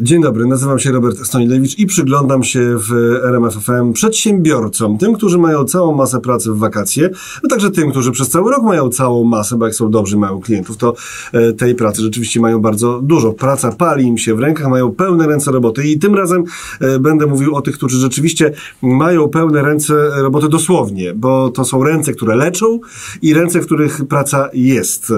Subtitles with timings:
[0.00, 2.92] Dzień dobry, nazywam się Robert Stonilewicz i przyglądam się w
[3.24, 7.10] RMFFM przedsiębiorcom, tym, którzy mają całą masę pracy w wakacje,
[7.44, 10.40] a także tym, którzy przez cały rok mają całą masę, bo jak są dobrzy, mają
[10.40, 10.94] klientów, to
[11.32, 13.32] e, tej pracy rzeczywiście mają bardzo dużo.
[13.32, 16.44] Praca pali im się w rękach, mają pełne ręce roboty i tym razem
[16.80, 18.52] e, będę mówił o tych, którzy rzeczywiście
[18.82, 22.80] mają pełne ręce roboty dosłownie, bo to są ręce, które leczą
[23.22, 25.12] i ręce, w których praca jest.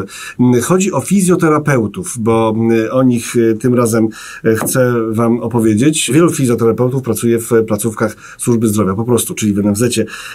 [0.63, 2.55] Chodzi o fizjoterapeutów, bo
[2.91, 4.09] o nich e, tym razem
[4.57, 6.11] chcę Wam opowiedzieć.
[6.15, 9.83] Wielu fizjoterapeutów pracuje w placówkach służby zdrowia, po prostu, czyli w NFZ.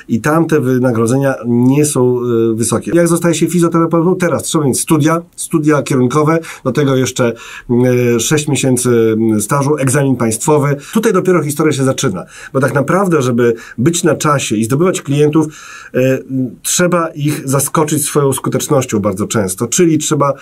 [0.08, 2.20] I tam te wynagrodzenia nie są
[2.52, 2.92] y, wysokie.
[2.94, 4.16] Jak zostaje się fizjoterapeutą?
[4.16, 7.34] Teraz trzeba mieć studia, studia kierunkowe, do tego jeszcze
[8.20, 10.76] 6 y, miesięcy stażu, egzamin państwowy.
[10.94, 15.46] Tutaj dopiero historia się zaczyna, bo tak naprawdę, żeby być na czasie i zdobywać klientów,
[15.96, 16.24] y,
[16.62, 20.34] trzeba ich zaskoczyć swoją skutecznością bardzo często, czyli trzeba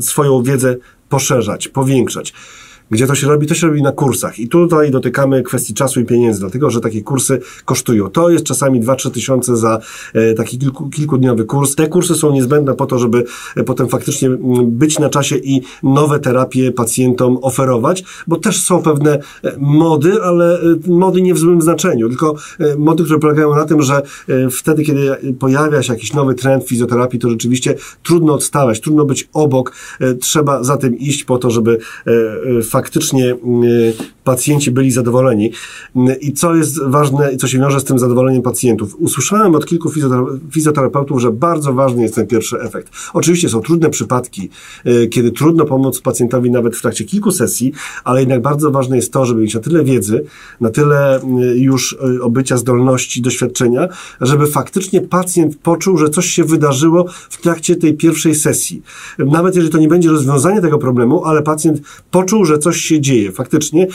[0.00, 0.76] swoją wiedzę
[1.08, 2.32] poszerzać, powiększać.
[2.90, 3.46] Gdzie to się robi?
[3.46, 4.38] To się robi na kursach.
[4.38, 8.10] I tutaj dotykamy kwestii czasu i pieniędzy, dlatego że takie kursy kosztują.
[8.10, 9.80] To jest czasami 2-3 tysiące za
[10.14, 11.74] e, taki kilku, kilkudniowy kurs.
[11.74, 13.24] Te kursy są niezbędne po to, żeby
[13.56, 14.30] e, potem faktycznie
[14.64, 20.58] być na czasie i nowe terapie pacjentom oferować, bo też są pewne e, mody, ale
[20.86, 22.34] mody nie w złym znaczeniu, tylko
[22.78, 24.02] mody, które polegają na tym, że
[24.50, 29.72] wtedy, kiedy pojawia się jakiś nowy trend fizjoterapii, to rzeczywiście trudno odstawać, trudno być obok,
[30.20, 31.78] trzeba za tym iść po to, żeby
[32.62, 33.92] faktycznie faktycznie mm,
[34.24, 35.52] pacjenci byli zadowoleni.
[35.96, 38.96] Mm, I co jest ważne i co się wiąże z tym zadowoleniem pacjentów?
[38.98, 39.90] Usłyszałem od kilku
[40.50, 42.92] fizjoterapeutów, że bardzo ważny jest ten pierwszy efekt.
[43.14, 44.48] Oczywiście są trudne przypadki,
[44.86, 47.72] y, kiedy trudno pomóc pacjentowi nawet w trakcie kilku sesji,
[48.04, 50.24] ale jednak bardzo ważne jest to, żeby mieć na tyle wiedzy,
[50.60, 51.20] na tyle
[51.54, 53.88] już obycia zdolności, doświadczenia,
[54.20, 58.82] żeby faktycznie pacjent poczuł, że coś się wydarzyło w trakcie tej pierwszej sesji.
[59.18, 63.00] Nawet jeżeli to nie będzie rozwiązanie tego problemu, ale pacjent poczuł, że coś coś się
[63.00, 63.86] dzieje faktycznie.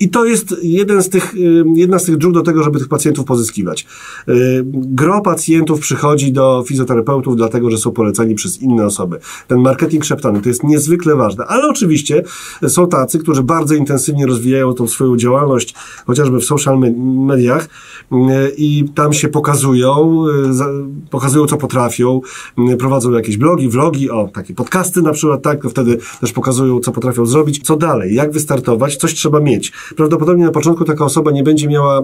[0.00, 2.88] I to jest jeden z tych, y, jedna z tych dróg do tego, żeby tych
[2.88, 3.86] pacjentów pozyskiwać.
[4.28, 9.18] Y, gro pacjentów przychodzi do fizjoterapeutów dlatego, że są polecani przez inne osoby.
[9.48, 12.22] Ten marketing szeptany to jest niezwykle ważne, ale oczywiście
[12.68, 15.74] są tacy, którzy bardzo intensywnie rozwijają tą swoją działalność,
[16.06, 16.78] chociażby w social
[17.26, 17.68] mediach
[18.12, 18.16] y,
[18.56, 20.24] i tam się pokazują,
[21.10, 22.20] pokazują co potrafią,
[22.78, 27.26] prowadzą jakieś blogi, vlogi, o, takie podcasty na przykład, tak, wtedy też pokazują co potrafią
[27.26, 27.60] zrobić.
[27.62, 28.14] Co dalej?
[28.14, 28.96] Jak wystartować?
[28.96, 29.72] Coś trzeba mieć.
[29.96, 32.02] Prawdopodobnie na początku taka osoba nie będzie miała e,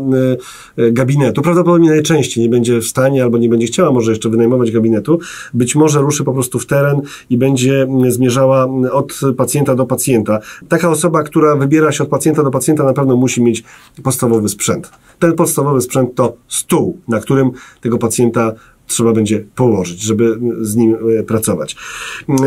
[0.76, 1.42] e, gabinetu.
[1.42, 5.18] Prawdopodobnie najczęściej nie będzie w stanie albo nie będzie chciała może jeszcze wynajmować gabinetu.
[5.54, 10.38] Być może ruszy po prostu w teren i będzie zmierzała od pacjenta do pacjenta.
[10.68, 13.64] Taka osoba, która wybiera się od pacjenta do pacjenta na pewno musi mieć
[14.02, 14.90] podstawowy sprzęt.
[15.18, 18.52] Ten podstawowy sprzęt to stół, na którym tego pacjenta
[18.90, 21.76] trzeba będzie położyć, żeby z nim e, pracować.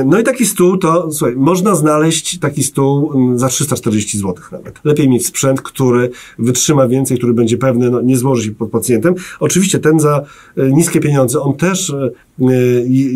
[0.05, 4.79] No i taki stół to, słuchaj, można znaleźć taki stół mm, za 340 zł nawet.
[4.83, 6.09] Lepiej mieć sprzęt, który
[6.39, 9.15] wytrzyma więcej, który będzie pewny, no, nie złoży się pod pacjentem.
[9.39, 10.25] Oczywiście ten za
[10.57, 12.09] e, niskie pieniądze, on też e,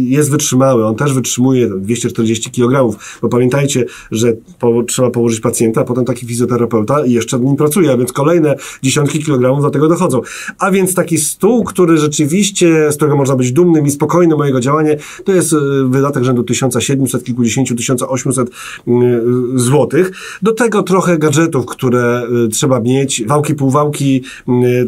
[0.07, 5.83] jest wytrzymały, on też wytrzymuje 240 kg, bo pamiętajcie, że po, trzeba położyć pacjenta, a
[5.83, 10.21] potem taki fizjoterapeuta i jeszcze nim pracuje, a więc kolejne dziesiątki kilogramów do tego dochodzą.
[10.59, 14.97] A więc taki stół, który rzeczywiście, z którego można być dumnym i spokojnym mojego działanie,
[15.23, 15.57] to jest y,
[15.89, 18.91] wydatek rzędu 1700, kilkudziesięciu, 1800 y,
[19.55, 20.11] złotych.
[20.41, 24.23] Do tego trochę gadżetów, które y, trzeba mieć, wałki, półwałki,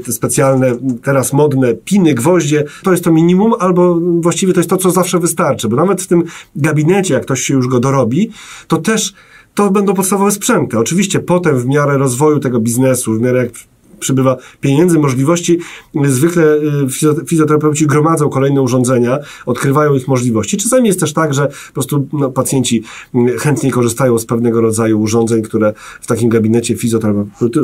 [0.10, 4.92] specjalne, teraz modne, piny, gwoździe, to jest to minimum, albo właściwie to jest to, co
[4.92, 6.24] zawsze wystarczy, bo nawet w tym
[6.56, 8.32] gabinecie, jak ktoś się już go dorobi,
[8.68, 9.14] to też
[9.54, 10.80] to będą podstawowe sprzęty.
[10.80, 13.52] Oczywiście potem w miarę rozwoju tego biznesu, w miarę jak
[14.00, 15.60] przybywa pieniędzy, możliwości.
[16.06, 20.58] Zwykle y, fizjoterapeuci gromadzą kolejne urządzenia, odkrywają ich możliwości.
[20.58, 22.84] Czasami jest też tak, że po prostu no, pacjenci
[23.16, 27.60] y, chętniej korzystają z pewnego rodzaju urządzeń, które w takim gabinecie fizjoterapeuty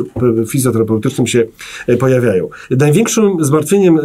[0.48, 1.44] fizjoterapeutycznym się
[1.88, 2.48] y, pojawiają.
[2.70, 3.98] Największym zmartwieniem,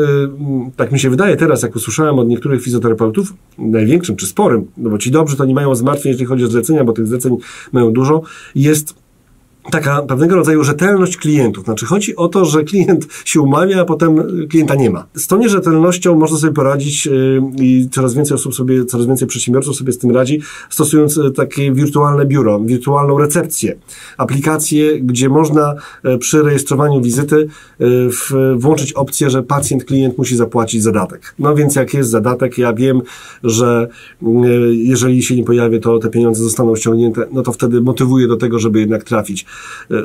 [0.75, 4.97] tak mi się wydaje teraz, jak usłyszałem od niektórych fizjoterapeutów, największym czy sporym, no bo
[4.97, 7.37] ci dobrzy to nie mają zmartwień, jeżeli chodzi o zlecenia, bo tych zleceń
[7.71, 8.21] mają dużo,
[8.55, 8.95] jest
[9.71, 11.65] taka pewnego rodzaju rzetelność klientów.
[11.65, 15.05] Znaczy chodzi o to, że klient się umawia, a potem klienta nie ma.
[15.13, 19.75] Z tą nierzetelnością można sobie poradzić y, i coraz więcej osób sobie, coraz więcej przedsiębiorców
[19.75, 23.75] sobie z tym radzi, stosując y, takie wirtualne biuro, wirtualną recepcję.
[24.17, 25.75] Aplikację, gdzie można
[26.05, 27.47] y, przy rejestrowaniu wizyty
[28.55, 31.35] włączyć opcję, że pacjent, klient musi zapłacić zadatek.
[31.39, 33.01] No więc jak jest zadatek, ja wiem,
[33.43, 33.87] że
[34.71, 38.59] jeżeli się nie pojawi, to te pieniądze zostaną ściągnięte, no to wtedy motywuję do tego,
[38.59, 39.45] żeby jednak trafić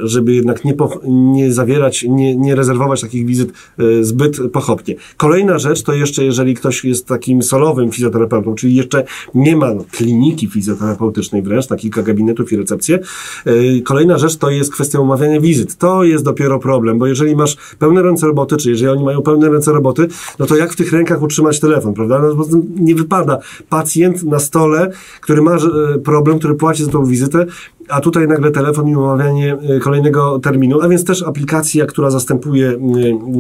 [0.03, 0.75] żeby jednak nie,
[1.07, 4.95] nie zawierać, nie, nie rezerwować takich wizyt e, zbyt pochopnie.
[5.17, 9.05] Kolejna rzecz to jeszcze, jeżeli ktoś jest takim solowym fizjoterapeutą, czyli jeszcze
[9.35, 12.99] nie ma kliniki fizjoterapeutycznej wręcz, na kilka gabinetów i recepcje.
[13.45, 15.77] E, kolejna rzecz to jest kwestia umawiania wizyt.
[15.77, 19.51] To jest dopiero problem, bo jeżeli masz pełne ręce roboty, czy jeżeli oni mają pełne
[19.51, 20.09] ręce roboty,
[20.39, 22.19] no to jak w tych rękach utrzymać telefon, prawda?
[22.19, 22.47] No,
[22.77, 23.39] nie wypada.
[23.69, 24.91] Pacjent na stole,
[25.21, 25.57] który ma
[26.05, 27.47] problem, który płaci za tą wizytę,
[27.88, 32.69] a tutaj nagle telefon i umawianie e, kolejnego terminu, a więc też aplikacja, która zastępuje,
[32.69, 32.79] e,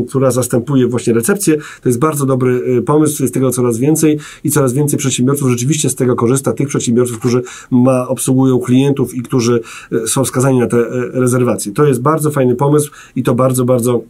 [0.08, 1.56] która zastępuje właśnie recepcję.
[1.56, 5.90] To jest bardzo dobry e, pomysł, jest tego coraz więcej i coraz więcej przedsiębiorców rzeczywiście
[5.90, 9.60] z tego korzysta, tych przedsiębiorców, którzy ma, obsługują klientów i którzy
[10.06, 10.76] są wskazani na te
[11.12, 11.72] rezerwacje.
[11.72, 14.02] To jest bardzo fajny pomysł i to bardzo, bardzo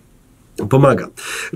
[0.68, 1.08] pomaga.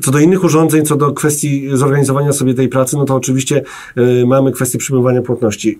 [0.02, 3.62] Co do innych urządzeń, co do kwestii zorganizowania sobie tej pracy, no to oczywiście
[3.98, 5.70] y, mamy kwestię przyjmowania płatności.
[5.70, 5.78] Y,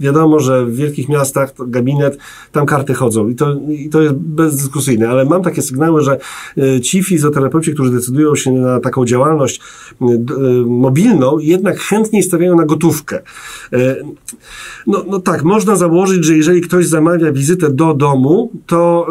[0.00, 2.18] wiadomo, że w wielkich miastach gabinet,
[2.52, 6.18] tam karty chodzą i to, i to jest bezdyskusyjne, ale mam takie sygnały, że
[6.58, 9.60] y, ci fizjoterapeuci, którzy decydują się na taką działalność
[10.66, 13.22] mobilną, jednak chętniej stawiają na gotówkę.
[14.86, 19.06] No, no tak, można założyć, że jeżeli ktoś zamawia wizytę do domu, to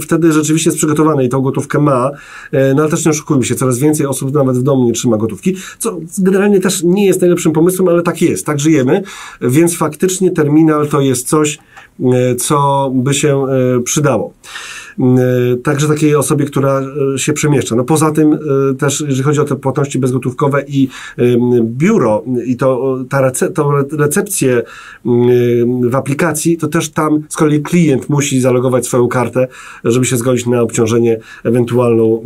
[0.00, 2.10] wtedy rzeczywiście jest przygotowany i tą gotówkę ma,
[2.52, 5.16] E, no ale też nie oszukujmy się, coraz więcej osób nawet w domu nie trzyma
[5.16, 9.02] gotówki, co generalnie też nie jest najlepszym pomysłem, ale tak jest, tak żyjemy,
[9.40, 11.58] więc faktycznie terminal to jest coś,
[12.02, 14.32] e, co by się e, przydało.
[15.00, 16.82] E, także takiej osobie, która
[17.14, 17.76] e, się przemieszcza.
[17.76, 18.38] No poza tym e,
[18.74, 20.88] też, jeżeli chodzi o te płatności bezgotówkowe i
[21.62, 24.62] biuro i to, ta rece, tą recepcję
[25.84, 29.48] w aplikacji, to też tam z kolei klient musi zalogować swoją kartę,
[29.84, 32.22] żeby się zgodzić na obciążenie ewentualną,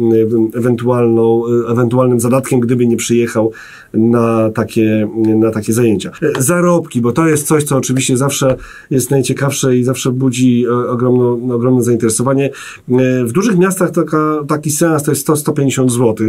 [0.55, 3.53] ewentualną, ewentualnym zadatkiem, gdyby nie przyjechał
[3.95, 6.11] na takie, na takie zajęcia.
[6.39, 8.57] Zarobki, bo to jest coś, co oczywiście zawsze
[8.91, 12.51] jest najciekawsze i zawsze budzi ogromno, ogromne zainteresowanie.
[13.25, 16.27] W dużych miastach taka, taki seans to jest 100-150 zł.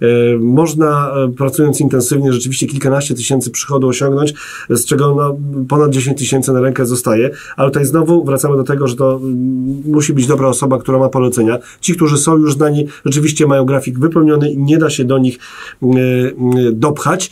[0.00, 0.06] E,
[0.38, 4.34] można, e, pracując intensywnie, rzeczywiście kilkanaście tysięcy przychodu osiągnąć,
[4.70, 5.36] z czego no,
[5.68, 9.82] ponad 10 tysięcy na rękę zostaje, ale tutaj znowu wracamy do tego, że to mm,
[9.86, 11.58] musi być dobra osoba, która ma polecenia.
[11.80, 15.38] Ci, którzy są już znani, rzeczywiście mają grafik wypełniony i nie da się do nich
[15.82, 15.86] e,
[16.72, 17.30] dopchać.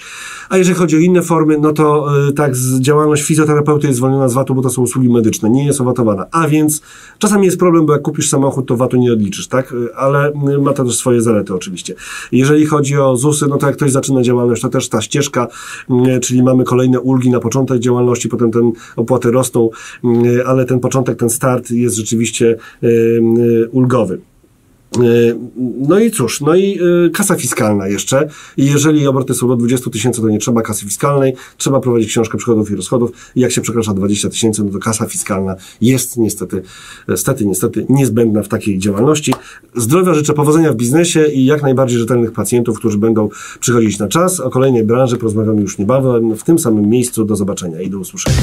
[0.49, 2.07] A jeżeli chodzi o inne formy, no to
[2.37, 6.27] tak, działalność fizjoterapeuty jest zwolniona z VAT-u, bo to są usługi medyczne, nie jest owatowana.
[6.31, 6.83] A więc
[7.19, 9.75] czasami jest problem, bo jak kupisz samochód, to VAT-u nie odliczysz, tak?
[9.97, 11.95] Ale ma to też swoje zalety oczywiście.
[12.33, 15.49] Jeżeli chodzi o ZUSy, no to jak ktoś zaczyna działalność, to też ta ścieżka,
[15.91, 19.71] mm, czyli mamy kolejne ulgi na początek działalności, potem ten opłaty rosną,
[20.05, 22.57] mm, ale ten początek, ten start jest rzeczywiście
[23.73, 24.32] ulgowy.
[24.97, 25.35] E,
[25.89, 28.29] no i cóż, no i e, kasa fiskalna jeszcze.
[28.57, 32.71] Jeżeli obroty są do 20 tysięcy, to nie trzeba kasy fiskalnej, trzeba prowadzić książkę przychodów
[32.71, 33.11] i rozchodów.
[33.37, 36.63] Jak się przekracza 20 tysięcy, no to kasa fiskalna jest niestety,
[37.09, 39.35] niestety, niestety niezbędna w takiej działalności.
[39.75, 43.29] Zdrowia życzę powodzenia w biznesie i jak najbardziej rzetelnych pacjentów, którzy będą
[43.61, 44.41] przychodzić na czas.
[44.41, 47.25] O kolejnej branży porozmawiamy już niebawem w tym samym miejscu.
[47.25, 48.37] Do zobaczenia i do usłyszenia.